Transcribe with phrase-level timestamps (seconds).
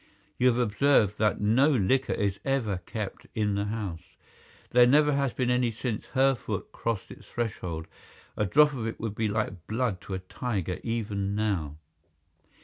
[0.39, 4.15] You have observed that no liquor is ever kept in the house.
[4.71, 7.85] There never has been any since her foot crossed its threshold.
[8.35, 11.75] A drop of it would be like blood to a tiger even now."